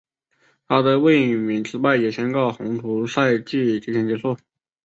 [0.67, 4.35] 她的卫冕失败也宣告红土赛季提前结束。